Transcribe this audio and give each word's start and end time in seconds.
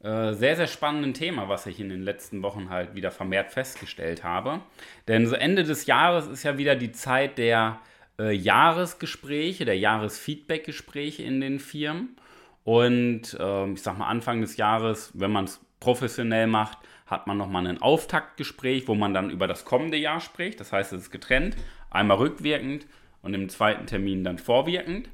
äh, 0.00 0.32
sehr, 0.34 0.54
sehr 0.54 0.68
spannenden 0.68 1.12
Thema, 1.12 1.48
was 1.48 1.66
ich 1.66 1.80
in 1.80 1.88
den 1.88 2.02
letzten 2.02 2.42
Wochen 2.42 2.70
halt 2.70 2.94
wieder 2.94 3.10
vermehrt 3.10 3.50
festgestellt 3.50 4.22
habe. 4.22 4.60
Denn 5.08 5.26
so 5.26 5.34
Ende 5.34 5.64
des 5.64 5.86
Jahres 5.86 6.28
ist 6.28 6.44
ja 6.44 6.56
wieder 6.56 6.76
die 6.76 6.92
Zeit 6.92 7.36
der 7.36 7.80
äh, 8.18 8.32
Jahresgespräche, 8.32 9.64
der 9.64 9.76
Jahresfeedbackgespräche 9.78 11.24
in 11.24 11.40
den 11.40 11.58
Firmen. 11.58 12.16
Und 12.62 13.36
äh, 13.40 13.70
ich 13.72 13.82
sag 13.82 13.98
mal, 13.98 14.06
Anfang 14.06 14.40
des 14.40 14.56
Jahres, 14.56 15.10
wenn 15.14 15.32
man 15.32 15.46
es 15.46 15.60
professionell 15.80 16.46
macht, 16.46 16.78
hat 17.06 17.26
man 17.26 17.36
nochmal 17.36 17.66
ein 17.66 17.82
Auftaktgespräch, 17.82 18.86
wo 18.86 18.94
man 18.94 19.14
dann 19.14 19.30
über 19.30 19.48
das 19.48 19.64
kommende 19.64 19.96
Jahr 19.96 20.20
spricht. 20.20 20.60
Das 20.60 20.72
heißt, 20.72 20.92
es 20.92 21.02
ist 21.02 21.10
getrennt, 21.10 21.56
einmal 21.90 22.18
rückwirkend 22.18 22.86
und 23.22 23.34
im 23.34 23.48
zweiten 23.48 23.86
Termin 23.86 24.22
dann 24.22 24.38
vorwirkend. 24.38 25.08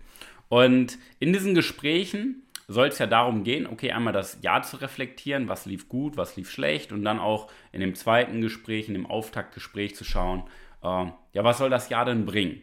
Und 0.49 0.99
in 1.21 1.33
diesen 1.33 1.55
Gesprächen 1.55 2.44
soll 2.69 2.89
es 2.89 2.99
ja 2.99 3.07
darum 3.07 3.45
gehen, 3.45 3.67
okay, 3.67 3.93
einmal 3.93 4.13
das 4.13 4.39
Jahr 4.43 4.63
zu 4.63 4.77
reflektieren, 4.77 5.49
was 5.49 5.67
lief 5.67 5.89
gut, 5.89 6.17
was 6.17 6.37
lief 6.37 6.51
schlecht 6.51 6.93
und 6.93 7.05
dann 7.05 7.19
auch 7.19 7.51
in 7.73 7.81
dem 7.81 7.95
zweiten 7.95 8.41
Gespräch, 8.41 8.89
in 8.89 8.95
dem 8.95 9.07
Auftaktgespräch 9.07 9.95
zu 9.95 10.05
schauen, 10.05 10.45
äh, 10.83 10.87
ja, 10.87 11.45
was 11.45 11.59
soll 11.59 11.71
das 11.71 11.89
Jahr 11.89 12.05
denn 12.05 12.27
bringen? 12.27 12.63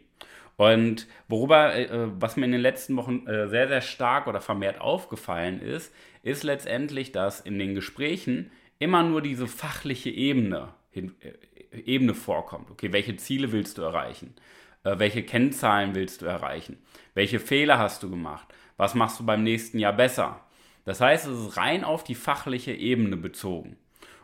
Und 0.58 1.08
worüber, 1.28 1.76
äh, 1.76 2.10
was 2.20 2.38
mir 2.38 2.46
in 2.46 2.52
den 2.52 2.62
letzten 2.62 2.96
Wochen 2.96 3.26
äh, 3.26 3.48
sehr, 3.48 3.68
sehr 3.68 3.82
stark 3.82 4.28
oder 4.28 4.42
vermehrt 4.42 4.80
aufgefallen 4.80 5.60
ist, 5.60 5.94
ist 6.24 6.44
letztendlich, 6.44 7.12
dass 7.12 7.40
in 7.40 7.58
den 7.58 7.74
Gesprächen 7.74 8.52
immer 8.78 9.04
nur 9.04 9.22
diese 9.22 9.48
fachliche 9.48 10.10
Ebene, 10.10 10.70
hin, 10.92 11.16
äh, 11.22 11.80
Ebene 11.86 12.14
vorkommt. 12.14 12.70
Okay, 12.70 12.92
welche 12.92 13.16
Ziele 13.16 13.52
willst 13.52 13.78
du 13.78 13.82
erreichen? 13.82 14.36
Äh, 14.84 15.00
welche 15.00 15.24
Kennzahlen 15.24 15.96
willst 15.96 16.22
du 16.22 16.26
erreichen? 16.26 16.78
Welche 17.14 17.40
Fehler 17.40 17.78
hast 17.78 18.04
du 18.04 18.10
gemacht? 18.10 18.48
Was 18.78 18.96
machst 18.96 19.20
du 19.20 19.26
beim 19.26 19.44
nächsten 19.44 19.80
Jahr 19.80 19.94
besser? 19.94 20.42
Das 20.86 21.02
heißt, 21.02 21.28
es 21.28 21.40
ist 21.40 21.58
rein 21.58 21.84
auf 21.84 22.04
die 22.04 22.16
fachliche 22.16 22.74
Ebene 22.74 23.18
bezogen. 23.18 23.78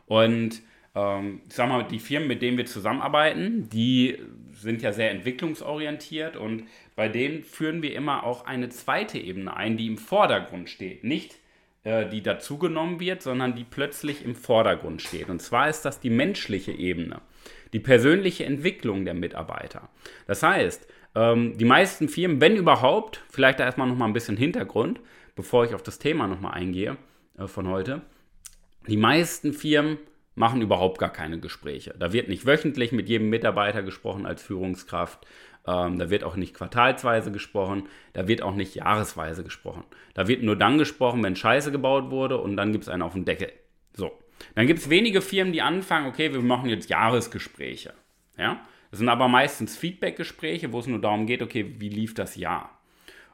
Und 0.06 0.62
ähm, 0.96 1.42
ich 1.48 1.56
sag 1.56 1.70
mal, 1.70 1.84
die 1.84 2.00
Firmen, 2.00 2.28
mit 2.28 2.42
denen 2.42 2.58
wir 2.58 2.66
zusammenarbeiten, 2.66 3.70
die 3.70 4.18
sind 4.54 4.82
ja 4.82 4.92
sehr 4.92 5.12
entwicklungsorientiert 5.12 6.36
und 6.36 6.64
bei 6.96 7.10
denen 7.10 7.44
führen 7.44 7.84
wir 7.84 7.94
immer 7.94 8.24
auch 8.24 8.46
eine 8.46 8.70
zweite 8.70 9.20
Ebene 9.20 9.56
ein, 9.56 9.78
die 9.78 9.86
im 9.86 10.00
Vordergrund 10.00 10.70
steht. 10.70 11.04
Nicht 11.04 11.36
äh, 11.88 12.10
die 12.10 12.22
dazugenommen 12.22 13.00
wird, 13.00 13.22
sondern 13.22 13.56
die 13.56 13.64
plötzlich 13.64 14.26
im 14.26 14.36
Vordergrund 14.36 15.02
steht. 15.02 15.30
Und 15.30 15.42
zwar 15.42 15.70
ist 15.70 15.84
das 15.84 16.02
die 16.02 16.10
menschliche 16.10 16.74
Ebene, 16.74 17.22
die 17.74 17.80
persönliche 17.80 18.46
Entwicklung 18.46 19.06
der 19.06 19.14
Mitarbeiter. 19.14 19.90
Das 20.26 20.44
heißt, 20.44 20.88
ähm, 21.16 21.58
die 21.58 21.66
meisten 21.66 22.10
Firmen, 22.10 22.42
wenn 22.42 22.56
überhaupt, 22.56 23.24
vielleicht 23.30 23.60
da 23.60 23.66
erstmal 23.66 23.88
nochmal 23.88 24.08
ein 24.08 24.14
bisschen 24.14 24.38
Hintergrund, 24.38 25.00
bevor 25.36 25.66
ich 25.66 25.74
auf 25.74 25.84
das 25.84 26.00
Thema 26.00 26.28
nochmal 26.28 26.54
eingehe 26.54 26.98
äh, 27.38 27.48
von 27.48 27.68
heute. 27.68 28.02
Die 28.88 28.98
meisten 28.98 29.54
Firmen 29.54 29.98
machen 30.36 30.62
überhaupt 30.62 31.00
gar 31.00 31.12
keine 31.12 31.40
Gespräche. 31.40 31.96
Da 31.98 32.14
wird 32.14 32.30
nicht 32.30 32.46
wöchentlich 32.46 32.92
mit 32.92 33.10
jedem 33.10 33.30
Mitarbeiter 33.30 33.82
gesprochen 33.82 34.26
als 34.26 34.44
Führungskraft. 34.44 35.26
Ähm, 35.66 35.98
da 35.98 36.10
wird 36.10 36.24
auch 36.24 36.36
nicht 36.36 36.54
quartalsweise 36.54 37.32
gesprochen. 37.32 37.88
Da 38.14 38.28
wird 38.28 38.44
auch 38.44 38.56
nicht 38.56 38.76
jahresweise 38.76 39.44
gesprochen. 39.44 39.84
Da 40.14 40.28
wird 40.28 40.44
nur 40.44 40.56
dann 40.56 40.78
gesprochen, 40.78 41.24
wenn 41.24 41.36
Scheiße 41.36 41.72
gebaut 41.72 42.12
wurde 42.12 42.38
und 42.38 42.56
dann 42.56 42.72
gibt 42.72 42.84
es 42.84 42.90
einen 42.90 43.02
auf 43.02 43.14
den 43.14 43.26
Deckel. 43.26 43.52
So. 43.94 44.12
Dann 44.56 44.68
gibt 44.68 44.80
es 44.80 44.90
wenige 44.90 45.22
Firmen, 45.22 45.54
die 45.54 45.62
anfangen, 45.62 46.08
okay, 46.08 46.34
wir 46.34 46.42
machen 46.42 46.70
jetzt 46.70 46.90
Jahresgespräche. 46.90 47.94
Ja? 48.38 48.62
Das 48.92 49.00
sind 49.00 49.10
aber 49.10 49.28
meistens 49.28 49.78
Feedback-Gespräche, 49.78 50.72
wo 50.72 50.80
es 50.80 50.88
nur 50.88 51.02
darum 51.02 51.26
geht, 51.26 51.42
okay, 51.42 51.76
wie 51.80 51.90
lief 51.90 52.14
das 52.14 52.36
Jahr? 52.36 52.80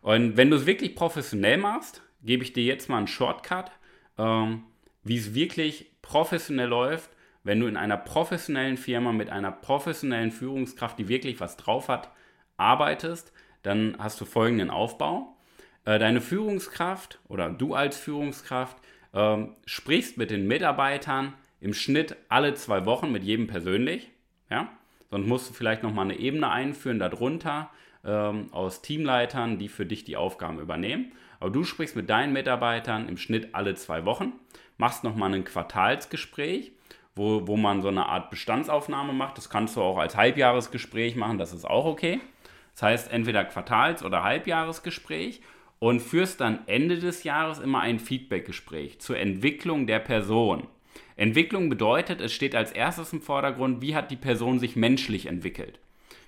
Und 0.02 0.36
wenn 0.36 0.50
du 0.50 0.58
es 0.58 0.66
wirklich 0.66 0.96
professionell 0.96 1.58
machst, 1.58 2.02
gebe 2.24 2.44
ich 2.44 2.53
dir 2.53 2.63
jetzt 2.63 2.90
mal 2.90 2.97
einen 2.97 3.08
Shortcut, 3.08 3.72
ähm, 4.18 4.63
wie 5.03 5.18
es 5.18 5.34
wirklich 5.34 5.92
professionell 6.02 6.68
läuft, 6.68 7.09
wenn 7.44 7.59
du 7.59 7.68
in 7.68 7.78
einer 7.78 7.97
professionellen 7.97 8.78
Firma 8.78 9.12
mit 9.12 9.30
einer 9.30 9.52
professionellen 9.52 10.31
Führungskraft, 10.31 10.97
die 10.97 11.09
wirklich 11.09 11.40
was 11.40 11.58
drauf 11.58 11.90
hat, 11.90 12.09
arbeitest, 12.58 13.34
dann 13.63 13.96
hast 14.00 14.19
du 14.22 14.25
folgenden 14.25 14.69
Aufbau. 14.69 15.38
Äh, 15.86 16.00
deine 16.00 16.22
Führungskraft 16.22 17.19
oder 17.28 17.50
du 17.50 17.74
als 17.75 17.97
Führungskraft 17.97 18.78
äh, 19.13 19.38
sprichst 19.66 20.18
mit 20.18 20.31
den 20.31 20.47
Mitarbeitern 20.47 21.34
im 21.62 21.74
Schnitt 21.74 22.16
alle 22.29 22.53
zwei 22.56 22.85
Wochen 22.85 23.12
mit 23.12 23.24
jedem 23.24 23.47
persönlich. 23.47 24.09
Ja? 24.50 24.69
Sonst 25.09 25.28
musst 25.28 25.50
du 25.50 25.53
vielleicht 25.53 25.84
nochmal 25.84 26.06
eine 26.06 26.18
Ebene 26.19 26.50
einführen 26.50 27.00
darunter 27.00 27.69
ähm, 28.03 28.47
aus 28.51 28.81
Teamleitern, 28.81 29.57
die 29.57 29.69
für 29.69 29.85
dich 29.85 30.03
die 30.03 30.18
Aufgaben 30.18 30.59
übernehmen. 30.59 31.12
Aber 31.40 31.50
du 31.51 31.63
sprichst 31.63 31.96
mit 31.96 32.09
deinen 32.09 32.34
Mitarbeitern 32.34 33.07
im 33.07 33.18
Schnitt 33.18 33.53
alle 33.53 33.75
zwei 33.75 34.06
Wochen, 34.06 34.34
machst 34.78 35.03
nochmal 35.03 35.34
ein 35.34 35.44
Quartalsgespräch, 35.44 36.72
wo, 37.16 37.47
wo 37.47 37.57
man 37.57 37.81
so 37.81 37.90
eine 37.90 38.07
Art 38.07 38.30
Bestandsaufnahme 38.30 39.13
macht. 39.13 39.38
Das 39.38 39.50
kannst 39.50 39.75
du 39.75 39.81
auch 39.81 39.97
als 39.97 40.18
Halbjahresgespräch 40.18 41.16
machen, 41.16 41.38
das 41.38 41.53
ist 41.53 41.66
auch 41.66 41.85
okay. 41.85 42.19
Das 42.74 42.84
heißt 42.84 43.12
entweder 43.12 43.45
Quartals- 43.45 44.03
oder 44.03 44.24
Halbjahresgespräch 44.24 45.41
und 45.80 46.02
führst 46.02 46.42
dann 46.42 46.60
Ende 46.68 47.00
des 47.00 47.24
Jahres 47.24 47.60
immer 47.60 47.82
ein 47.82 48.00
Feedbackgespräch 48.00 49.00
zur 49.00 49.18
Entwicklung 49.18 49.88
der 49.88 50.00
Person. 50.00 50.68
Entwicklung 51.16 51.70
bedeutet, 51.70 52.22
es 52.22 52.34
steht 52.34 52.56
als 52.56 52.72
erstes 52.72 53.14
im 53.14 53.22
Vordergrund, 53.22 53.82
wie 53.82 53.96
hat 53.96 54.12
die 54.12 54.16
Person 54.16 54.60
sich 54.60 54.76
menschlich 54.76 55.26
entwickelt. 55.26 55.80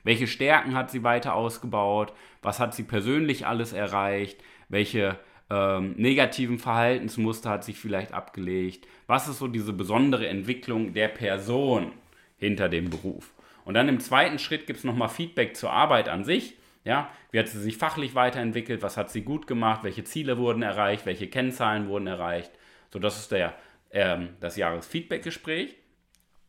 Welche 0.04 0.28
Stärken 0.28 0.76
hat 0.76 0.92
sie 0.92 1.04
weiter 1.04 1.34
ausgebaut? 1.34 2.14
Was 2.44 2.60
hat 2.60 2.76
sie 2.76 2.84
persönlich 2.84 3.48
alles 3.48 3.74
erreicht? 3.74 4.40
Welche 4.70 5.18
ähm, 5.50 5.96
negativen 5.98 6.60
Verhaltensmuster 6.60 7.50
hat 7.50 7.64
sich 7.64 7.80
vielleicht 7.80 8.14
abgelegt? 8.14 8.88
Was 9.08 9.28
ist 9.28 9.40
so 9.40 9.48
diese 9.48 9.74
besondere 9.74 10.28
Entwicklung 10.28 10.94
der 10.94 11.08
Person 11.08 11.92
hinter 12.38 12.70
dem 12.70 12.92
Beruf? 12.92 13.34
Und 13.66 13.74
dann 13.74 13.90
im 13.90 14.00
zweiten 14.00 14.38
Schritt 14.38 14.68
gibt 14.68 14.78
es 14.78 14.86
nochmal 14.86 15.10
Feedback 15.10 15.56
zur 15.56 15.72
Arbeit 15.72 16.08
an 16.08 16.24
sich. 16.24 16.56
Ja, 16.85 17.09
wie 17.31 17.40
hat 17.40 17.50
sie 17.50 17.59
sich 17.59 17.78
fachlich 17.78 18.16
weiterentwickelt? 18.16 18.81
Was 18.81 18.96
hat 18.96 19.09
sie 19.09 19.23
gut 19.23 19.47
gemacht? 19.47 19.84
Welche 19.84 20.06
Ziele 20.06 20.38
wurden 20.38 20.62
erreicht? 20.62 21.06
Welche 21.06 21.28
Kennzahlen 21.28 21.90
wurden 21.90 22.07
erreicht? 22.07 22.51
So, 22.94 23.00
das 23.00 23.19
ist 23.19 23.31
der 23.31 23.56
ähm, 23.91 24.29
das 24.40 24.57
Jahresfeedbackgespräch. 24.57 25.75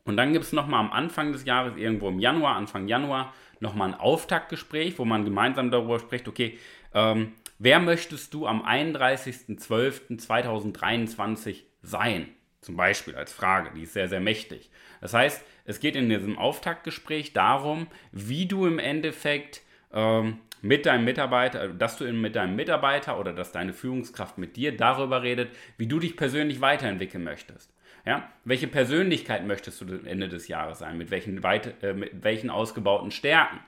Und 0.04 0.16
dann 0.16 0.32
gibt 0.32 0.44
es 0.44 0.52
nochmal 0.52 0.80
am 0.80 0.92
Anfang 0.92 1.32
des 1.32 1.44
Jahres, 1.44 1.76
irgendwo 1.76 2.08
im 2.08 2.20
Januar, 2.20 2.56
Anfang 2.56 2.86
Januar, 2.86 3.34
nochmal 3.60 3.88
ein 3.88 3.94
Auftaktgespräch, 3.94 4.98
wo 4.98 5.04
man 5.04 5.24
gemeinsam 5.24 5.70
darüber 5.70 5.98
spricht, 5.98 6.28
okay, 6.28 6.58
ähm, 6.92 7.32
wer 7.58 7.80
möchtest 7.80 8.34
du 8.34 8.46
am 8.46 8.62
31.12.2023 8.64 11.62
sein? 11.82 12.28
Zum 12.60 12.76
Beispiel 12.76 13.16
als 13.16 13.32
Frage, 13.32 13.70
die 13.74 13.82
ist 13.82 13.94
sehr, 13.94 14.08
sehr 14.08 14.20
mächtig. 14.20 14.70
Das 15.00 15.12
heißt, 15.14 15.44
es 15.64 15.80
geht 15.80 15.96
in 15.96 16.08
diesem 16.08 16.38
Auftaktgespräch 16.38 17.32
darum, 17.32 17.88
wie 18.12 18.46
du 18.46 18.66
im 18.66 18.78
Endeffekt 18.78 19.62
ähm, 19.92 20.38
mit 20.62 20.86
deinem 20.86 21.04
Mitarbeiter, 21.04 21.68
dass 21.68 21.96
du 21.96 22.10
mit 22.12 22.36
deinem 22.36 22.56
Mitarbeiter 22.56 23.20
oder 23.20 23.32
dass 23.32 23.52
deine 23.52 23.72
Führungskraft 23.72 24.38
mit 24.38 24.56
dir 24.56 24.76
darüber 24.76 25.22
redet, 25.22 25.50
wie 25.78 25.86
du 25.86 25.98
dich 25.98 26.16
persönlich 26.16 26.60
weiterentwickeln 26.60 27.24
möchtest. 27.24 27.72
Ja? 28.04 28.30
Welche 28.44 28.68
Persönlichkeit 28.68 29.46
möchtest 29.46 29.80
du 29.80 29.84
am 29.86 30.06
Ende 30.06 30.28
des 30.28 30.48
Jahres 30.48 30.78
sein? 30.78 30.96
Mit 30.96 31.10
welchen, 31.10 31.42
weit, 31.42 31.82
äh, 31.82 31.92
mit 31.92 32.24
welchen 32.24 32.50
ausgebauten 32.50 33.10
Stärken? 33.10 33.58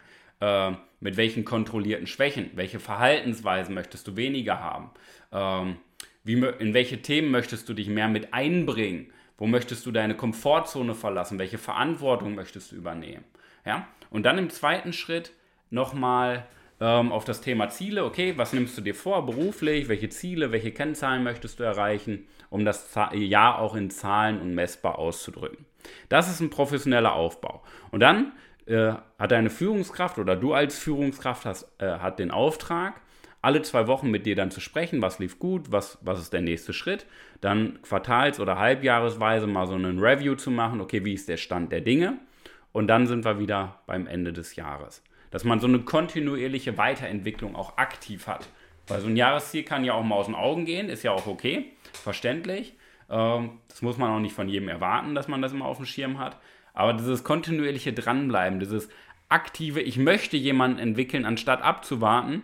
Äh, 0.41 0.73
mit 1.01 1.17
welchen 1.17 1.45
kontrollierten 1.45 2.07
Schwächen? 2.07 2.51
Welche 2.55 2.79
Verhaltensweisen 2.79 3.75
möchtest 3.75 4.07
du 4.09 4.17
weniger 4.17 4.61
haben? 4.61 4.91
Ähm, 5.33 5.77
wie, 6.25 6.35
in 6.35 6.75
welche 6.75 7.03
Themen 7.03 7.31
möchtest 7.31 7.69
du 7.69 7.75
dich 7.75 7.89
mehr 7.89 8.09
mit 8.09 8.33
einbringen? 8.33 9.13
Wo 9.37 9.47
möchtest 9.47 9.87
du 9.87 9.93
deine 9.93 10.15
Komfortzone 10.15 10.95
verlassen? 10.95 11.39
Welche 11.39 11.59
Verantwortung 11.59 12.35
möchtest 12.35 12.73
du 12.73 12.77
übernehmen? 12.77 13.25
Ja? 13.65 13.87
Und 14.11 14.25
dann 14.25 14.39
im 14.39 14.51
zweiten 14.51 14.93
Schritt 14.93 15.33
nochmal 15.71 16.47
ähm, 16.81 17.13
auf 17.13 17.25
das 17.25 17.41
Thema 17.41 17.69
Ziele. 17.69 18.05
Okay, 18.05 18.35
was 18.37 18.53
nimmst 18.53 18.77
du 18.79 18.83
dir 18.83 18.95
vor 18.95 19.27
beruflich? 19.27 19.89
Welche 19.89 20.09
Ziele, 20.09 20.53
welche 20.53 20.73
Kennzahlen 20.73 21.23
möchtest 21.23 21.59
du 21.59 21.65
erreichen, 21.65 22.27
um 22.51 22.65
das 22.65 22.89
Jahr 23.13 23.59
auch 23.59 23.75
in 23.75 23.91
Zahlen 23.91 24.41
und 24.41 24.55
messbar 24.55 24.99
auszudrücken? 24.99 25.67
Das 26.09 26.29
ist 26.29 26.41
ein 26.41 26.51
professioneller 26.51 27.13
Aufbau. 27.13 27.63
Und 27.91 28.01
dann 28.01 28.33
äh, 28.67 28.93
hat 29.19 29.31
deine 29.31 29.51
Führungskraft 29.51 30.19
oder 30.19 30.37
du 30.37 30.53
als 30.53 30.79
Führungskraft 30.79 31.47
hast, 31.47 31.71
äh, 31.79 31.99
hat 31.99 32.19
den 32.19 32.31
Auftrag, 32.31 33.01
alle 33.41 33.63
zwei 33.63 33.87
Wochen 33.87 34.11
mit 34.11 34.27
dir 34.27 34.35
dann 34.35 34.51
zu 34.51 34.61
sprechen, 34.61 35.01
was 35.01 35.21
lief 35.21 35.39
gut, 35.39 35.71
was, 35.71 35.99
was 36.03 36.19
ist 36.19 36.33
der 36.33 36.41
nächste 36.41 36.73
Schritt, 36.73 37.07
dann 37.41 37.79
quartals- 37.83 38.41
oder 38.41 38.59
halbjahresweise 38.59 39.47
mal 39.47 39.67
so 39.67 39.75
einen 39.75 40.01
Review 40.01 40.35
zu 40.35 40.51
machen, 40.51 40.81
okay, 40.81 41.05
wie 41.05 41.15
ist 41.15 41.29
der 41.29 41.37
Stand 41.37 41.71
der 41.71 41.81
Dinge 41.81 42.19
und 42.73 42.89
dann 42.89 43.07
sind 43.07 43.25
wir 43.25 43.39
wieder 43.39 43.81
beim 43.87 44.07
Ende 44.07 44.33
des 44.33 44.57
Jahres. 44.57 45.03
Dass 45.31 45.45
man 45.45 45.61
so 45.61 45.67
eine 45.67 45.81
kontinuierliche 45.81 46.79
Weiterentwicklung 46.79 47.55
auch 47.55 47.77
aktiv 47.77 48.27
hat. 48.27 48.49
Weil 48.87 49.01
so 49.01 49.09
ein 49.09 49.17
Jahresziel 49.17 49.63
kann 49.63 49.85
ja 49.85 49.93
auch 49.93 50.03
mal 50.03 50.17
aus 50.17 50.27
den 50.27 50.35
Augen 50.35 50.65
gehen, 50.65 50.89
ist 50.89 51.03
ja 51.03 51.13
auch 51.13 51.27
okay, 51.27 51.73
verständlich. 51.93 52.75
Ähm, 53.11 53.59
das 53.69 53.83
muss 53.83 53.99
man 53.99 54.11
auch 54.11 54.21
nicht 54.21 54.35
von 54.35 54.49
jedem 54.49 54.69
erwarten, 54.69 55.15
dass 55.15 55.29
man 55.29 55.43
das 55.43 55.53
immer 55.53 55.67
auf 55.67 55.77
dem 55.77 55.87
Schirm 55.87 56.19
hat. 56.19 56.39
Aber 56.73 56.95
dieses 56.95 57.25
kontinuierliche 57.25 57.93
Dranbleiben, 57.93 58.61
dieses 58.61 58.89
aktive, 59.29 59.81
ich 59.81 59.99
möchte 59.99 60.37
jemanden 60.37 60.79
entwickeln, 60.79 61.25
anstatt 61.25 61.63
abzuwarten, 61.63 62.43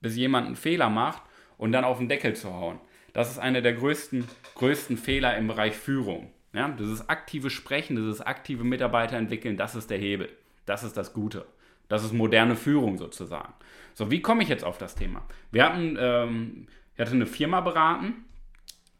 bis 0.00 0.16
jemand 0.16 0.46
einen 0.46 0.56
Fehler 0.56 0.90
macht 0.90 1.22
und 1.56 1.72
dann 1.72 1.84
auf 1.84 1.98
den 1.98 2.08
Deckel 2.08 2.34
zu 2.34 2.52
hauen. 2.52 2.78
Das 3.12 3.30
ist 3.30 3.38
einer 3.38 3.62
der 3.62 3.72
größten, 3.72 4.24
größten 4.56 4.98
Fehler 4.98 5.36
im 5.36 5.48
Bereich 5.48 5.74
Führung. 5.74 6.30
Ja, 6.52 6.68
dieses 6.68 7.08
aktive 7.08 7.50
Sprechen, 7.50 7.96
dieses 7.96 8.20
aktive 8.20 8.64
Mitarbeiter 8.64 9.16
entwickeln, 9.16 9.56
das 9.56 9.74
ist 9.74 9.90
der 9.90 9.98
Hebel. 9.98 10.28
Das 10.66 10.82
ist 10.82 10.96
das 10.96 11.12
Gute. 11.12 11.46
Das 11.88 12.04
ist 12.04 12.12
moderne 12.12 12.56
Führung 12.56 12.98
sozusagen. 12.98 13.52
So, 13.94 14.10
wie 14.10 14.20
komme 14.20 14.42
ich 14.42 14.48
jetzt 14.48 14.64
auf 14.64 14.78
das 14.78 14.94
Thema? 14.94 15.22
Wir 15.50 15.64
hatten, 15.64 15.96
ähm, 15.98 16.66
ich 16.94 17.00
hatte 17.00 17.12
eine 17.12 17.26
Firma 17.26 17.60
beraten 17.60 18.24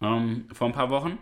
ähm, 0.01 0.47
vor 0.53 0.69
ein 0.69 0.73
paar 0.73 0.91
Wochen 0.91 1.19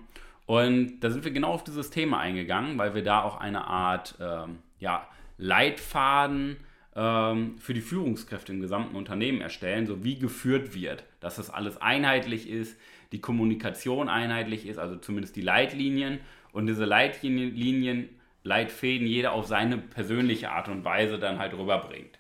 und 0.47 1.01
da 1.01 1.11
sind 1.11 1.25
wir 1.25 1.33
genau 1.33 1.53
auf 1.53 1.65
dieses 1.65 1.91
Thema 1.91 2.19
eingegangen, 2.19 2.79
weil 2.79 2.95
wir 2.95 3.03
da 3.03 3.23
auch 3.23 3.39
eine 3.41 3.65
Art 3.65 4.17
ähm, 4.21 4.59
ja, 4.79 5.09
Leitfaden 5.39 6.57
ähm, 6.95 7.59
für 7.59 7.75
die 7.75 7.81
Führungskräfte 7.81 8.53
im 8.53 8.61
gesamten 8.61 8.97
Unternehmen 8.97 9.41
erstellen, 9.41 9.87
so 9.87 10.05
wie 10.05 10.19
geführt 10.19 10.75
wird, 10.75 11.05
dass 11.21 11.37
das 11.37 11.51
alles 11.51 11.81
einheitlich 11.81 12.49
ist, 12.49 12.79
die 13.13 13.21
Kommunikation 13.21 14.09
einheitlich 14.09 14.67
ist, 14.67 14.79
also 14.79 14.97
zumindest 14.97 15.37
die 15.37 15.41
Leitlinien 15.41 16.21
und 16.53 16.67
diese 16.67 16.85
Leitlinien, 16.85 18.09
Leitfäden 18.45 19.07
jeder 19.07 19.33
auf 19.33 19.47
seine 19.47 19.79
persönliche 19.79 20.51
Art 20.51 20.69
und 20.69 20.85
Weise 20.85 21.19
dann 21.19 21.39
halt 21.39 21.55
rüberbringt. 21.55 22.19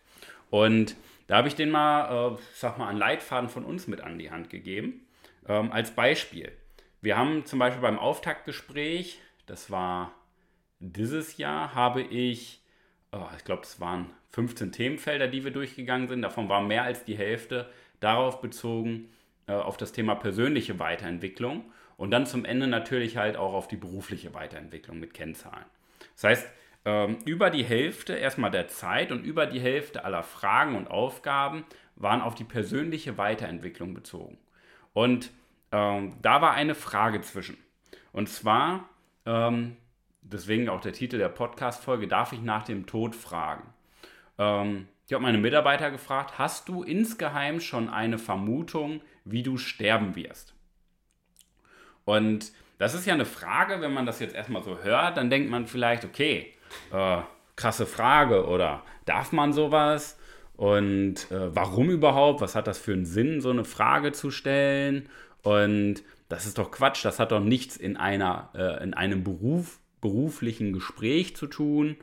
Und 0.50 0.96
da 1.26 1.36
habe 1.36 1.48
ich 1.48 1.54
den 1.54 1.70
mal, 1.70 2.34
äh, 2.34 2.38
sag 2.54 2.78
mal, 2.78 2.88
einen 2.88 2.98
Leitfaden 2.98 3.48
von 3.48 3.64
uns 3.64 3.86
mit 3.86 4.00
an 4.00 4.18
die 4.18 4.30
Hand 4.30 4.50
gegeben. 4.50 5.06
Ähm, 5.46 5.70
als 5.70 5.92
Beispiel. 5.92 6.52
Wir 7.00 7.16
haben 7.16 7.44
zum 7.44 7.58
Beispiel 7.58 7.82
beim 7.82 7.98
Auftaktgespräch, 7.98 9.20
das 9.46 9.70
war 9.70 10.12
dieses 10.80 11.36
Jahr, 11.36 11.74
habe 11.74 12.02
ich, 12.02 12.62
oh, 13.12 13.26
ich 13.36 13.44
glaube, 13.44 13.62
es 13.62 13.78
waren 13.78 14.10
15 14.30 14.72
Themenfelder, 14.72 15.28
die 15.28 15.44
wir 15.44 15.50
durchgegangen 15.50 16.08
sind. 16.08 16.22
Davon 16.22 16.48
war 16.48 16.62
mehr 16.62 16.82
als 16.82 17.04
die 17.04 17.16
Hälfte 17.16 17.70
darauf 18.00 18.40
bezogen, 18.40 19.10
äh, 19.46 19.52
auf 19.52 19.76
das 19.76 19.92
Thema 19.92 20.14
persönliche 20.14 20.78
Weiterentwicklung 20.78 21.70
und 21.96 22.10
dann 22.10 22.26
zum 22.26 22.44
Ende 22.44 22.66
natürlich 22.66 23.16
halt 23.18 23.36
auch 23.36 23.52
auf 23.52 23.68
die 23.68 23.76
berufliche 23.76 24.32
Weiterentwicklung 24.34 24.98
mit 24.98 25.14
Kennzahlen. 25.14 25.66
Das 26.14 26.24
heißt, 26.24 26.48
ähm, 26.84 27.18
über 27.24 27.50
die 27.50 27.64
Hälfte 27.64 28.14
erstmal 28.14 28.50
der 28.50 28.68
Zeit 28.68 29.10
und 29.10 29.24
über 29.24 29.46
die 29.46 29.60
Hälfte 29.60 30.04
aller 30.04 30.22
Fragen 30.22 30.76
und 30.76 30.88
Aufgaben 30.88 31.64
waren 31.96 32.20
auf 32.20 32.34
die 32.34 32.44
persönliche 32.44 33.16
Weiterentwicklung 33.18 33.94
bezogen. 33.94 34.38
Und 34.92 35.30
ähm, 35.72 36.16
da 36.22 36.40
war 36.40 36.52
eine 36.52 36.74
Frage 36.74 37.20
zwischen. 37.20 37.56
Und 38.12 38.28
zwar, 38.28 38.88
ähm, 39.26 39.76
deswegen 40.22 40.68
auch 40.68 40.80
der 40.80 40.92
Titel 40.92 41.18
der 41.18 41.28
Podcast-Folge, 41.28 42.06
darf 42.06 42.32
ich 42.32 42.42
nach 42.42 42.64
dem 42.64 42.86
Tod 42.86 43.16
fragen? 43.16 43.72
Ähm, 44.38 44.88
ich 45.06 45.12
habe 45.12 45.22
meine 45.22 45.38
Mitarbeiter 45.38 45.90
gefragt, 45.90 46.38
hast 46.38 46.68
du 46.68 46.82
insgeheim 46.82 47.60
schon 47.60 47.88
eine 47.88 48.18
Vermutung, 48.18 49.00
wie 49.24 49.42
du 49.42 49.58
sterben 49.58 50.16
wirst? 50.16 50.54
Und 52.04 52.52
das 52.78 52.94
ist 52.94 53.06
ja 53.06 53.14
eine 53.14 53.24
Frage, 53.24 53.80
wenn 53.80 53.92
man 53.92 54.06
das 54.06 54.20
jetzt 54.20 54.34
erstmal 54.34 54.62
so 54.62 54.78
hört, 54.82 55.16
dann 55.16 55.30
denkt 55.30 55.50
man 55.50 55.66
vielleicht, 55.66 56.04
okay, 56.04 56.52
äh, 56.92 57.18
krasse 57.56 57.86
Frage 57.86 58.46
oder 58.46 58.82
darf 59.04 59.32
man 59.32 59.52
sowas? 59.52 60.18
Und 60.56 61.30
äh, 61.30 61.54
warum 61.54 61.90
überhaupt? 61.90 62.40
Was 62.40 62.54
hat 62.54 62.66
das 62.66 62.78
für 62.78 62.92
einen 62.92 63.06
Sinn, 63.06 63.40
so 63.40 63.50
eine 63.50 63.64
Frage 63.64 64.12
zu 64.12 64.30
stellen? 64.30 65.08
Und 65.42 66.02
das 66.28 66.46
ist 66.46 66.58
doch 66.58 66.70
Quatsch, 66.70 67.04
das 67.04 67.18
hat 67.18 67.32
doch 67.32 67.40
nichts 67.40 67.76
in, 67.76 67.96
einer, 67.96 68.50
äh, 68.54 68.82
in 68.82 68.94
einem 68.94 69.24
Beruf, 69.24 69.78
beruflichen 70.00 70.72
Gespräch 70.72 71.36
zu 71.36 71.46
tun. 71.46 71.96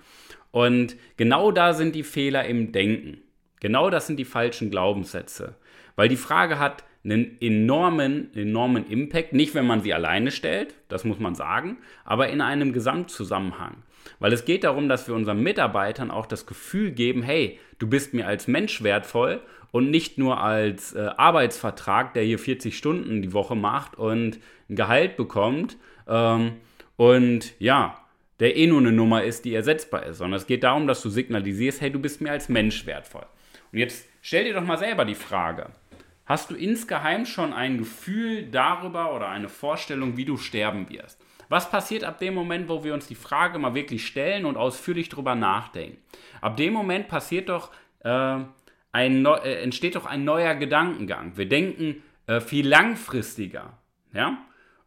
Und 0.51 0.95
genau 1.17 1.51
da 1.51 1.73
sind 1.73 1.95
die 1.95 2.03
Fehler 2.03 2.45
im 2.45 2.71
Denken. 2.71 3.21
Genau 3.59 3.89
das 3.89 4.07
sind 4.07 4.17
die 4.17 4.25
falschen 4.25 4.69
Glaubenssätze. 4.69 5.55
Weil 5.95 6.09
die 6.09 6.17
Frage 6.17 6.59
hat 6.59 6.83
einen 7.03 7.37
enormen, 7.41 8.33
enormen 8.35 8.85
Impact, 8.87 9.33
nicht 9.33 9.55
wenn 9.55 9.65
man 9.65 9.81
sie 9.81 9.93
alleine 9.93 10.31
stellt, 10.31 10.75
das 10.87 11.03
muss 11.03 11.19
man 11.19 11.35
sagen, 11.35 11.77
aber 12.05 12.29
in 12.29 12.41
einem 12.41 12.73
Gesamtzusammenhang. 12.73 13.77
Weil 14.19 14.33
es 14.33 14.45
geht 14.45 14.63
darum, 14.63 14.89
dass 14.89 15.07
wir 15.07 15.15
unseren 15.15 15.41
Mitarbeitern 15.41 16.11
auch 16.11 16.25
das 16.25 16.45
Gefühl 16.45 16.91
geben, 16.91 17.23
hey, 17.23 17.59
du 17.79 17.87
bist 17.87 18.13
mir 18.13 18.27
als 18.27 18.47
Mensch 18.47 18.83
wertvoll 18.83 19.41
und 19.71 19.89
nicht 19.89 20.17
nur 20.17 20.41
als 20.41 20.93
äh, 20.93 21.09
Arbeitsvertrag, 21.17 22.13
der 22.13 22.23
hier 22.23 22.39
40 22.39 22.77
Stunden 22.77 23.21
die 23.21 23.33
Woche 23.33 23.55
macht 23.55 23.97
und 23.97 24.39
ein 24.69 24.75
Gehalt 24.75 25.17
bekommt 25.17 25.77
ähm, 26.07 26.53
und 26.97 27.53
ja, 27.59 27.97
der 28.39 28.57
eh 28.57 28.67
nur 28.67 28.79
eine 28.79 28.91
Nummer 28.91 29.23
ist, 29.23 29.45
die 29.45 29.53
ersetzbar 29.53 30.05
ist, 30.05 30.17
sondern 30.17 30.37
es 30.37 30.47
geht 30.47 30.63
darum, 30.63 30.87
dass 30.87 31.01
du 31.01 31.09
signalisierst, 31.09 31.81
hey, 31.81 31.91
du 31.91 31.99
bist 31.99 32.21
mir 32.21 32.31
als 32.31 32.49
Mensch 32.49 32.85
wertvoll. 32.85 33.25
Und 33.71 33.79
jetzt 33.79 34.07
stell 34.21 34.45
dir 34.45 34.53
doch 34.53 34.63
mal 34.63 34.77
selber 34.77 35.05
die 35.05 35.15
Frage, 35.15 35.69
hast 36.31 36.49
du 36.49 36.55
insgeheim 36.55 37.25
schon 37.25 37.51
ein 37.51 37.77
Gefühl 37.77 38.43
darüber 38.43 39.13
oder 39.13 39.27
eine 39.27 39.49
Vorstellung, 39.49 40.15
wie 40.15 40.23
du 40.23 40.37
sterben 40.37 40.89
wirst? 40.89 41.21
Was 41.49 41.69
passiert 41.69 42.05
ab 42.05 42.19
dem 42.19 42.33
Moment, 42.33 42.69
wo 42.69 42.85
wir 42.85 42.93
uns 42.93 43.05
die 43.05 43.15
Frage 43.15 43.59
mal 43.59 43.75
wirklich 43.75 44.07
stellen 44.07 44.45
und 44.45 44.55
ausführlich 44.55 45.09
darüber 45.09 45.35
nachdenken? 45.35 45.97
Ab 46.39 46.55
dem 46.55 46.71
Moment 46.71 47.09
passiert 47.09 47.49
doch, 47.49 47.71
äh, 48.05 48.37
ein, 48.93 49.25
äh, 49.25 49.61
entsteht 49.61 49.97
doch 49.97 50.05
ein 50.05 50.23
neuer 50.23 50.55
Gedankengang. 50.55 51.33
Wir 51.35 51.49
denken 51.49 52.01
äh, 52.27 52.39
viel 52.39 52.65
langfristiger. 52.65 53.77
Ja? 54.13 54.37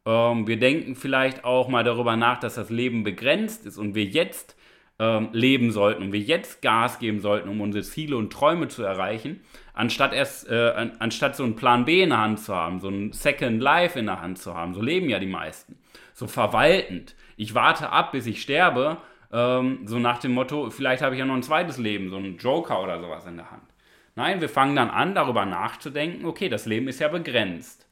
Ähm, 0.07 0.47
wir 0.47 0.59
denken 0.59 0.97
vielleicht 0.97 1.45
auch 1.45 1.69
mal 1.69 1.85
darüber 1.85 2.17
nach, 2.17 2.41
dass 2.41 2.55
das 2.55 2.71
Leben 2.71 3.05
begrenzt 3.05 3.67
ist 3.67 3.77
und 3.77 3.95
wir 3.95 4.05
jetzt 4.05 4.57
ähm, 4.99 5.29
leben 5.33 5.73
sollten 5.73 6.03
und 6.03 6.13
wir 6.13 6.21
jetzt 6.21 6.63
Gas 6.63 6.99
geben 6.99 7.21
sollten, 7.21 7.51
um 7.51 7.61
unsere 7.61 7.85
Ziele 7.85 8.17
und 8.17 8.33
Träume 8.33 8.69
zu 8.69 8.83
erreichen, 8.83 9.41
anstatt 9.75 10.13
erst, 10.15 10.49
äh, 10.49 10.71
an, 10.71 10.93
anstatt 10.99 11.37
so 11.37 11.45
einen 11.45 11.57
Plan 11.57 11.85
B 11.85 12.03
in 12.03 12.11
der 12.11 12.21
Hand 12.21 12.41
zu 12.41 12.55
haben, 12.55 12.81
so 12.81 12.89
ein 12.89 13.13
Second 13.13 13.61
Life 13.61 13.99
in 13.99 14.07
der 14.07 14.23
Hand 14.23 14.39
zu 14.39 14.55
haben. 14.55 14.75
So 14.75 14.81
leben 14.81 15.09
ja 15.09 15.19
die 15.19 15.27
meisten 15.27 15.77
so 16.15 16.27
verwaltend. 16.27 17.15
Ich 17.37 17.55
warte 17.55 17.91
ab, 17.91 18.13
bis 18.13 18.27
ich 18.27 18.41
sterbe, 18.41 18.99
ähm, 19.33 19.81
so 19.85 19.99
nach 19.99 20.21
dem 20.21 20.33
Motto, 20.33 20.71
vielleicht 20.71 21.03
habe 21.03 21.17
ich 21.17 21.19
ja 21.19 21.27
noch 21.27 21.35
ein 21.35 21.43
zweites 21.43 21.77
Leben, 21.77 22.09
so 22.09 22.17
ein 22.17 22.39
Joker 22.39 22.83
oder 22.83 23.01
sowas 23.01 23.27
in 23.27 23.37
der 23.37 23.51
Hand. 23.51 23.63
Nein, 24.15 24.41
wir 24.41 24.49
fangen 24.49 24.77
dann 24.77 24.91
an, 24.91 25.15
darüber 25.15 25.45
nachzudenken, 25.45 26.25
okay, 26.25 26.49
das 26.49 26.67
Leben 26.67 26.87
ist 26.87 27.01
ja 27.01 27.09
begrenzt. 27.09 27.87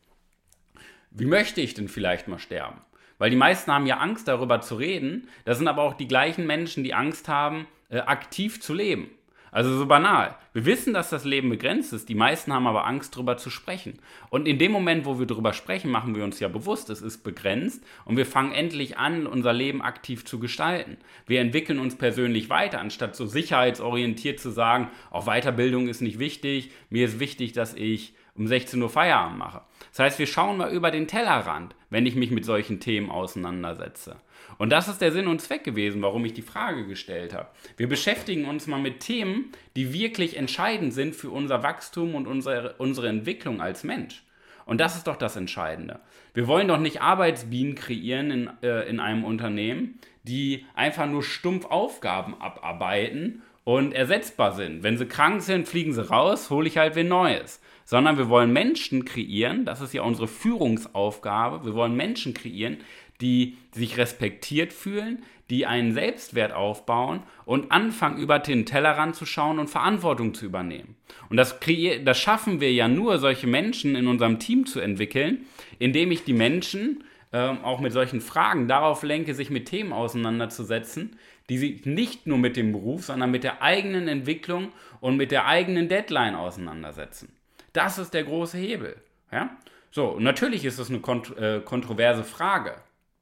Wie 1.10 1.26
möchte 1.26 1.60
ich 1.60 1.74
denn 1.74 1.88
vielleicht 1.88 2.28
mal 2.28 2.38
sterben? 2.38 2.80
Weil 3.18 3.30
die 3.30 3.36
meisten 3.36 3.72
haben 3.72 3.86
ja 3.86 3.98
Angst, 3.98 4.28
darüber 4.28 4.60
zu 4.60 4.76
reden. 4.76 5.28
Das 5.44 5.58
sind 5.58 5.68
aber 5.68 5.82
auch 5.82 5.94
die 5.94 6.08
gleichen 6.08 6.46
Menschen, 6.46 6.84
die 6.84 6.94
Angst 6.94 7.28
haben, 7.28 7.66
äh, 7.90 7.98
aktiv 7.98 8.60
zu 8.60 8.72
leben. 8.72 9.10
Also 9.52 9.76
so 9.76 9.84
banal. 9.84 10.34
Wir 10.54 10.64
wissen, 10.64 10.94
dass 10.94 11.10
das 11.10 11.26
Leben 11.26 11.50
begrenzt 11.50 11.92
ist. 11.92 12.08
Die 12.08 12.14
meisten 12.14 12.54
haben 12.54 12.66
aber 12.66 12.86
Angst, 12.86 13.14
darüber 13.14 13.36
zu 13.36 13.50
sprechen. 13.50 13.98
Und 14.30 14.48
in 14.48 14.58
dem 14.58 14.72
Moment, 14.72 15.04
wo 15.04 15.18
wir 15.18 15.26
darüber 15.26 15.52
sprechen, 15.52 15.90
machen 15.90 16.16
wir 16.16 16.24
uns 16.24 16.40
ja 16.40 16.48
bewusst, 16.48 16.88
es 16.88 17.02
ist 17.02 17.18
begrenzt 17.18 17.84
und 18.06 18.16
wir 18.16 18.24
fangen 18.24 18.52
endlich 18.52 18.96
an, 18.96 19.26
unser 19.26 19.52
Leben 19.52 19.82
aktiv 19.82 20.24
zu 20.24 20.38
gestalten. 20.38 20.96
Wir 21.26 21.42
entwickeln 21.42 21.78
uns 21.78 21.98
persönlich 21.98 22.48
weiter, 22.48 22.80
anstatt 22.80 23.14
so 23.14 23.26
sicherheitsorientiert 23.26 24.40
zu 24.40 24.48
sagen, 24.48 24.90
auch 25.10 25.26
Weiterbildung 25.26 25.86
ist 25.86 26.00
nicht 26.00 26.18
wichtig, 26.18 26.70
mir 26.88 27.04
ist 27.04 27.20
wichtig, 27.20 27.52
dass 27.52 27.74
ich 27.74 28.14
um 28.34 28.46
16 28.46 28.80
Uhr 28.80 28.88
Feierabend 28.88 29.38
mache. 29.38 29.60
Das 29.90 29.98
heißt, 29.98 30.18
wir 30.18 30.26
schauen 30.26 30.56
mal 30.56 30.72
über 30.72 30.90
den 30.90 31.06
Tellerrand, 31.06 31.74
wenn 31.90 32.06
ich 32.06 32.14
mich 32.14 32.30
mit 32.30 32.46
solchen 32.46 32.80
Themen 32.80 33.10
auseinandersetze. 33.10 34.16
Und 34.62 34.70
das 34.70 34.86
ist 34.86 35.00
der 35.00 35.10
Sinn 35.10 35.26
und 35.26 35.40
Zweck 35.40 35.64
gewesen, 35.64 36.02
warum 36.02 36.24
ich 36.24 36.34
die 36.34 36.40
Frage 36.40 36.86
gestellt 36.86 37.34
habe. 37.34 37.48
Wir 37.76 37.88
beschäftigen 37.88 38.44
uns 38.44 38.68
mal 38.68 38.78
mit 38.78 39.00
Themen, 39.00 39.50
die 39.74 39.92
wirklich 39.92 40.36
entscheidend 40.36 40.94
sind 40.94 41.16
für 41.16 41.30
unser 41.30 41.64
Wachstum 41.64 42.14
und 42.14 42.28
unsere, 42.28 42.74
unsere 42.78 43.08
Entwicklung 43.08 43.60
als 43.60 43.82
Mensch. 43.82 44.22
Und 44.64 44.80
das 44.80 44.94
ist 44.94 45.08
doch 45.08 45.16
das 45.16 45.34
Entscheidende. 45.34 45.98
Wir 46.32 46.46
wollen 46.46 46.68
doch 46.68 46.78
nicht 46.78 47.02
Arbeitsbienen 47.02 47.74
kreieren 47.74 48.30
in, 48.30 48.50
äh, 48.62 48.88
in 48.88 49.00
einem 49.00 49.24
Unternehmen, 49.24 49.98
die 50.22 50.64
einfach 50.76 51.08
nur 51.08 51.24
stumpf 51.24 51.64
Aufgaben 51.64 52.40
abarbeiten 52.40 53.42
und 53.64 53.92
ersetzbar 53.92 54.52
sind. 54.52 54.84
Wenn 54.84 54.96
sie 54.96 55.06
krank 55.06 55.42
sind, 55.42 55.66
fliegen 55.66 55.92
sie 55.92 56.08
raus, 56.08 56.50
hole 56.50 56.68
ich 56.68 56.78
halt 56.78 56.94
wen 56.94 57.08
Neues. 57.08 57.60
Sondern 57.92 58.16
wir 58.16 58.30
wollen 58.30 58.54
Menschen 58.54 59.04
kreieren, 59.04 59.66
das 59.66 59.82
ist 59.82 59.92
ja 59.92 60.00
unsere 60.00 60.26
Führungsaufgabe, 60.26 61.66
wir 61.66 61.74
wollen 61.74 61.94
Menschen 61.94 62.32
kreieren, 62.32 62.78
die 63.20 63.58
sich 63.70 63.98
respektiert 63.98 64.72
fühlen, 64.72 65.22
die 65.50 65.66
einen 65.66 65.92
Selbstwert 65.92 66.54
aufbauen 66.54 67.22
und 67.44 67.70
anfangen, 67.70 68.16
über 68.16 68.38
den 68.38 68.64
Tellerrand 68.64 69.14
zu 69.14 69.26
schauen 69.26 69.58
und 69.58 69.68
Verantwortung 69.68 70.32
zu 70.32 70.46
übernehmen. 70.46 70.96
Und 71.28 71.36
das, 71.36 71.60
das 72.02 72.18
schaffen 72.18 72.62
wir 72.62 72.72
ja 72.72 72.88
nur, 72.88 73.18
solche 73.18 73.46
Menschen 73.46 73.94
in 73.94 74.06
unserem 74.06 74.38
Team 74.38 74.64
zu 74.64 74.80
entwickeln, 74.80 75.44
indem 75.78 76.12
ich 76.12 76.24
die 76.24 76.32
Menschen 76.32 77.04
ähm, 77.30 77.62
auch 77.62 77.80
mit 77.80 77.92
solchen 77.92 78.22
Fragen 78.22 78.68
darauf 78.68 79.02
lenke, 79.02 79.34
sich 79.34 79.50
mit 79.50 79.66
Themen 79.66 79.92
auseinanderzusetzen, 79.92 81.18
die 81.50 81.58
sich 81.58 81.84
nicht 81.84 82.26
nur 82.26 82.38
mit 82.38 82.56
dem 82.56 82.72
Beruf, 82.72 83.04
sondern 83.04 83.30
mit 83.30 83.44
der 83.44 83.60
eigenen 83.60 84.08
Entwicklung 84.08 84.72
und 85.02 85.18
mit 85.18 85.30
der 85.30 85.46
eigenen 85.46 85.90
Deadline 85.90 86.36
auseinandersetzen. 86.36 87.28
Das 87.72 87.98
ist 87.98 88.14
der 88.14 88.24
große 88.24 88.58
Hebel. 88.58 88.96
Ja? 89.30 89.56
So, 89.90 90.18
natürlich 90.18 90.64
ist 90.64 90.78
es 90.78 90.90
eine 90.90 91.00
kont 91.00 91.36
äh, 91.36 91.60
kontroverse 91.60 92.24
Frage. 92.24 92.74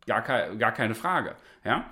Gar, 0.07 0.23
ke 0.23 0.57
gar 0.59 0.73
keine 0.73 0.95
Frage. 0.95 1.37
Ja? 1.65 1.91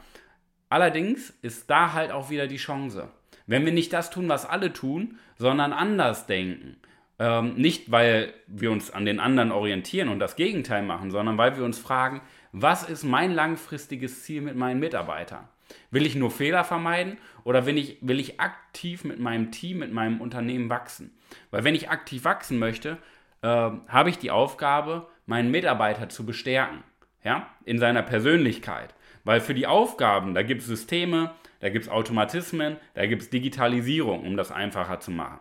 Allerdings 0.68 1.30
ist 1.42 1.70
da 1.70 1.92
halt 1.92 2.10
auch 2.10 2.30
wieder 2.30 2.46
die 2.46 2.56
Chance. 2.56 3.08
Wenn 3.46 3.64
wir 3.64 3.72
nicht 3.72 3.92
das 3.92 4.10
tun, 4.10 4.28
was 4.28 4.44
alle 4.44 4.72
tun, 4.72 5.18
sondern 5.36 5.72
anders 5.72 6.26
denken. 6.26 6.76
Ähm, 7.18 7.54
nicht, 7.54 7.90
weil 7.90 8.32
wir 8.46 8.70
uns 8.70 8.90
an 8.90 9.04
den 9.04 9.18
anderen 9.18 9.50
orientieren 9.50 10.08
und 10.08 10.20
das 10.20 10.36
Gegenteil 10.36 10.82
machen, 10.82 11.10
sondern 11.10 11.38
weil 11.38 11.56
wir 11.56 11.64
uns 11.64 11.78
fragen, 11.78 12.20
was 12.52 12.88
ist 12.88 13.04
mein 13.04 13.32
langfristiges 13.32 14.22
Ziel 14.22 14.42
mit 14.42 14.56
meinen 14.56 14.78
Mitarbeitern? 14.78 15.48
Will 15.90 16.06
ich 16.06 16.14
nur 16.14 16.30
Fehler 16.30 16.64
vermeiden 16.64 17.18
oder 17.44 17.66
will 17.66 17.78
ich, 17.78 17.98
will 18.00 18.20
ich 18.20 18.40
aktiv 18.40 19.04
mit 19.04 19.18
meinem 19.18 19.50
Team, 19.50 19.78
mit 19.78 19.92
meinem 19.92 20.20
Unternehmen 20.20 20.70
wachsen? 20.70 21.16
Weil 21.50 21.64
wenn 21.64 21.74
ich 21.74 21.90
aktiv 21.90 22.24
wachsen 22.24 22.58
möchte, 22.58 22.98
äh, 23.42 23.46
habe 23.46 24.10
ich 24.10 24.18
die 24.18 24.30
Aufgabe, 24.30 25.08
meinen 25.26 25.50
Mitarbeiter 25.50 26.08
zu 26.08 26.24
bestärken, 26.24 26.82
ja, 27.22 27.48
in 27.64 27.78
seiner 27.78 28.02
Persönlichkeit. 28.02 28.94
Weil 29.24 29.40
für 29.40 29.54
die 29.54 29.66
Aufgaben, 29.66 30.34
da 30.34 30.42
gibt 30.42 30.62
es 30.62 30.66
Systeme, 30.66 31.34
da 31.60 31.68
gibt 31.68 31.84
es 31.84 31.90
Automatismen, 31.90 32.76
da 32.94 33.06
gibt 33.06 33.22
es 33.22 33.30
Digitalisierung, 33.30 34.26
um 34.26 34.36
das 34.36 34.52
einfacher 34.52 35.00
zu 35.00 35.10
machen. 35.10 35.40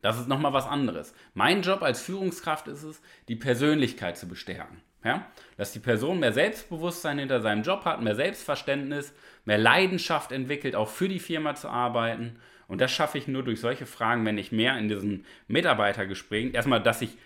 Das 0.00 0.20
ist 0.20 0.28
nochmal 0.28 0.52
was 0.52 0.66
anderes. 0.66 1.14
Mein 1.32 1.62
Job 1.62 1.82
als 1.82 2.02
Führungskraft 2.02 2.68
ist 2.68 2.82
es, 2.82 3.00
die 3.28 3.36
Persönlichkeit 3.36 4.18
zu 4.18 4.28
bestärken. 4.28 4.82
Ja? 5.04 5.26
Dass 5.56 5.72
die 5.72 5.78
Person 5.78 6.18
mehr 6.18 6.32
Selbstbewusstsein 6.32 7.18
hinter 7.18 7.40
seinem 7.40 7.62
Job 7.62 7.84
hat, 7.84 8.02
mehr 8.02 8.14
Selbstverständnis, 8.14 9.14
mehr 9.44 9.58
Leidenschaft 9.58 10.32
entwickelt, 10.32 10.74
auch 10.74 10.88
für 10.88 11.08
die 11.08 11.20
Firma 11.20 11.54
zu 11.54 11.68
arbeiten. 11.68 12.40
Und 12.66 12.80
das 12.80 12.90
schaffe 12.90 13.18
ich 13.18 13.28
nur 13.28 13.44
durch 13.44 13.60
solche 13.60 13.86
Fragen, 13.86 14.24
wenn 14.24 14.38
ich 14.38 14.50
mehr 14.50 14.76
in 14.78 14.88
diesen 14.88 15.26
Mitarbeitergesprächen, 15.46 16.54
erstmal, 16.54 16.82
dass 16.82 17.02
ich 17.02 17.16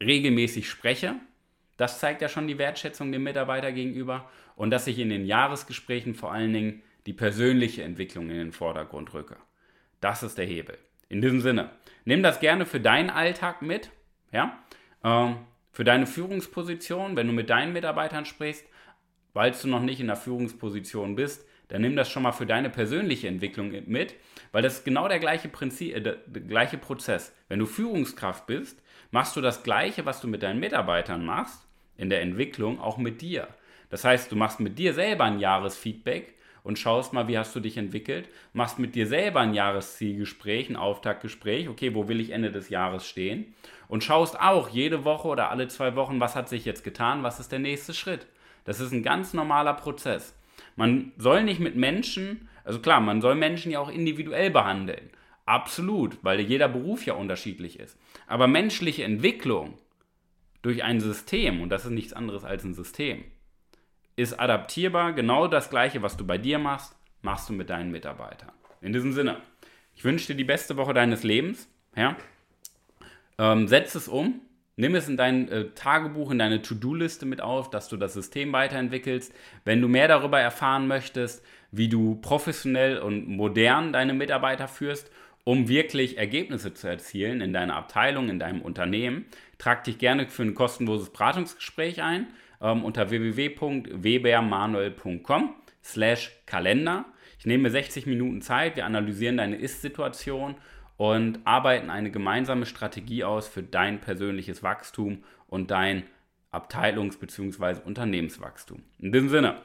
regelmäßig 0.00 0.70
spreche, 0.70 1.16
das 1.76 2.00
zeigt 2.00 2.22
ja 2.22 2.28
schon 2.28 2.48
die 2.48 2.58
Wertschätzung 2.58 3.12
dem 3.12 3.22
Mitarbeiter 3.22 3.72
gegenüber 3.72 4.28
und 4.56 4.70
dass 4.70 4.86
ich 4.86 4.98
in 4.98 5.10
den 5.10 5.24
Jahresgesprächen 5.24 6.14
vor 6.14 6.32
allen 6.32 6.52
Dingen 6.52 6.82
die 7.06 7.12
persönliche 7.12 7.84
Entwicklung 7.84 8.30
in 8.30 8.36
den 8.36 8.52
Vordergrund 8.52 9.14
rücke. 9.14 9.36
Das 10.00 10.22
ist 10.22 10.38
der 10.38 10.44
Hebel. 10.44 10.76
In 11.08 11.22
diesem 11.22 11.40
Sinne, 11.40 11.70
nimm 12.04 12.22
das 12.22 12.40
gerne 12.40 12.66
für 12.66 12.80
deinen 12.80 13.10
Alltag 13.10 13.62
mit, 13.62 13.90
ja, 14.32 14.58
ähm, 15.02 15.36
für 15.78 15.84
deine 15.84 16.08
Führungsposition, 16.08 17.14
wenn 17.14 17.28
du 17.28 17.32
mit 17.32 17.50
deinen 17.50 17.72
Mitarbeitern 17.72 18.24
sprichst, 18.24 18.66
weil 19.32 19.52
du 19.52 19.68
noch 19.68 19.80
nicht 19.80 20.00
in 20.00 20.08
der 20.08 20.16
Führungsposition 20.16 21.14
bist, 21.14 21.46
dann 21.68 21.82
nimm 21.82 21.94
das 21.94 22.10
schon 22.10 22.24
mal 22.24 22.32
für 22.32 22.46
deine 22.46 22.68
persönliche 22.68 23.28
Entwicklung 23.28 23.72
mit, 23.86 24.16
weil 24.50 24.62
das 24.62 24.78
ist 24.78 24.84
genau 24.84 25.06
der 25.06 25.20
gleiche 25.20 25.48
Prinzip, 25.48 25.94
äh, 25.94 26.00
der, 26.00 26.16
gleiche 26.16 26.78
Prozess. 26.78 27.32
Wenn 27.46 27.60
du 27.60 27.66
Führungskraft 27.66 28.48
bist, 28.48 28.82
machst 29.12 29.36
du 29.36 29.40
das 29.40 29.62
Gleiche, 29.62 30.04
was 30.04 30.20
du 30.20 30.26
mit 30.26 30.42
deinen 30.42 30.58
Mitarbeitern 30.58 31.24
machst, 31.24 31.68
in 31.96 32.10
der 32.10 32.22
Entwicklung, 32.22 32.80
auch 32.80 32.96
mit 32.98 33.20
dir. 33.20 33.46
Das 33.88 34.02
heißt, 34.02 34.32
du 34.32 34.34
machst 34.34 34.58
mit 34.58 34.80
dir 34.80 34.94
selber 34.94 35.26
ein 35.26 35.38
Jahresfeedback 35.38 36.34
und 36.62 36.78
schaust 36.78 37.12
mal, 37.12 37.28
wie 37.28 37.38
hast 37.38 37.54
du 37.54 37.60
dich 37.60 37.76
entwickelt, 37.76 38.28
machst 38.52 38.78
mit 38.78 38.94
dir 38.94 39.06
selber 39.06 39.40
ein 39.40 39.54
Jahreszielgespräch, 39.54 40.68
ein 40.68 40.76
Auftaktgespräch, 40.76 41.68
okay, 41.68 41.94
wo 41.94 42.08
will 42.08 42.20
ich 42.20 42.30
Ende 42.30 42.50
des 42.50 42.68
Jahres 42.68 43.06
stehen 43.06 43.54
und 43.88 44.04
schaust 44.04 44.38
auch 44.40 44.68
jede 44.68 45.04
Woche 45.04 45.28
oder 45.28 45.50
alle 45.50 45.68
zwei 45.68 45.96
Wochen, 45.96 46.20
was 46.20 46.36
hat 46.36 46.48
sich 46.48 46.64
jetzt 46.64 46.84
getan, 46.84 47.22
was 47.22 47.40
ist 47.40 47.52
der 47.52 47.58
nächste 47.58 47.94
Schritt. 47.94 48.26
Das 48.64 48.80
ist 48.80 48.92
ein 48.92 49.02
ganz 49.02 49.32
normaler 49.34 49.74
Prozess. 49.74 50.34
Man 50.76 51.12
soll 51.16 51.42
nicht 51.42 51.60
mit 51.60 51.76
Menschen, 51.76 52.48
also 52.64 52.80
klar, 52.80 53.00
man 53.00 53.20
soll 53.20 53.34
Menschen 53.34 53.72
ja 53.72 53.80
auch 53.80 53.90
individuell 53.90 54.50
behandeln. 54.50 55.10
Absolut, 55.46 56.18
weil 56.22 56.40
jeder 56.40 56.68
Beruf 56.68 57.06
ja 57.06 57.14
unterschiedlich 57.14 57.80
ist. 57.80 57.98
Aber 58.26 58.46
menschliche 58.46 59.04
Entwicklung 59.04 59.78
durch 60.60 60.84
ein 60.84 61.00
System, 61.00 61.62
und 61.62 61.70
das 61.70 61.86
ist 61.86 61.92
nichts 61.92 62.12
anderes 62.12 62.44
als 62.44 62.64
ein 62.64 62.74
System, 62.74 63.24
ist 64.18 64.40
adaptierbar. 64.40 65.12
Genau 65.12 65.46
das 65.46 65.70
Gleiche, 65.70 66.02
was 66.02 66.16
du 66.16 66.26
bei 66.26 66.38
dir 66.38 66.58
machst, 66.58 66.94
machst 67.22 67.48
du 67.48 67.52
mit 67.52 67.70
deinen 67.70 67.92
Mitarbeitern. 67.92 68.50
In 68.80 68.92
diesem 68.92 69.12
Sinne, 69.12 69.36
ich 69.94 70.04
wünsche 70.04 70.26
dir 70.26 70.34
die 70.34 70.44
beste 70.44 70.76
Woche 70.76 70.92
deines 70.92 71.22
Lebens. 71.22 71.68
Ja? 71.96 72.16
Ähm, 73.38 73.68
setz 73.68 73.94
es 73.94 74.08
um. 74.08 74.40
Nimm 74.74 74.94
es 74.94 75.08
in 75.08 75.16
dein 75.16 75.48
äh, 75.48 75.70
Tagebuch, 75.70 76.30
in 76.30 76.38
deine 76.38 76.62
To-Do-Liste 76.62 77.26
mit 77.26 77.40
auf, 77.40 77.70
dass 77.70 77.88
du 77.88 77.96
das 77.96 78.12
System 78.12 78.52
weiterentwickelst. 78.52 79.32
Wenn 79.64 79.80
du 79.80 79.88
mehr 79.88 80.08
darüber 80.08 80.40
erfahren 80.40 80.88
möchtest, 80.88 81.44
wie 81.70 81.88
du 81.88 82.16
professionell 82.16 82.98
und 82.98 83.28
modern 83.28 83.92
deine 83.92 84.14
Mitarbeiter 84.14 84.66
führst, 84.68 85.10
um 85.44 85.68
wirklich 85.68 86.18
Ergebnisse 86.18 86.74
zu 86.74 86.88
erzielen 86.88 87.40
in 87.40 87.52
deiner 87.52 87.76
Abteilung, 87.76 88.28
in 88.28 88.38
deinem 88.38 88.62
Unternehmen, 88.62 89.26
trag 89.58 89.84
dich 89.84 89.98
gerne 89.98 90.28
für 90.28 90.42
ein 90.42 90.54
kostenloses 90.54 91.10
Beratungsgespräch 91.10 92.02
ein 92.02 92.28
ähm, 92.60 92.84
unter 92.84 93.10
www.webermanuel.com 93.10 95.54
slash 95.82 96.32
Kalender. 96.46 97.06
Ich 97.38 97.46
nehme 97.46 97.70
60 97.70 98.06
Minuten 98.06 98.42
Zeit, 98.42 98.76
wir 98.76 98.84
analysieren 98.84 99.36
deine 99.36 99.56
Ist-Situation 99.56 100.56
und 100.96 101.40
arbeiten 101.44 101.90
eine 101.90 102.10
gemeinsame 102.10 102.66
Strategie 102.66 103.24
aus 103.24 103.48
für 103.48 103.62
dein 103.62 104.00
persönliches 104.00 104.62
Wachstum 104.62 105.24
und 105.46 105.70
dein 105.70 106.04
Abteilungs- 106.50 107.18
bzw. 107.18 107.80
Unternehmenswachstum. 107.84 108.82
In 108.98 109.12
diesem 109.12 109.28
Sinne, 109.28 109.60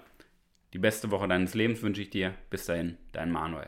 die 0.74 0.80
beste 0.80 1.12
Woche 1.12 1.28
deines 1.28 1.56
Lebens 1.56 1.82
wünsche 1.82 2.02
ich 2.02 2.10
dir. 2.10 2.34
Bis 2.50 2.66
dahin, 2.66 2.98
dein 3.12 3.32
Manuel. 3.32 3.68